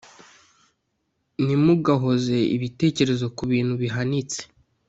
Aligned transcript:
Ntimugahoze 1.43 2.37
ibitekerezo 2.55 3.25
ku 3.35 3.43
bintu 3.51 3.73
bihanitse 3.81 4.39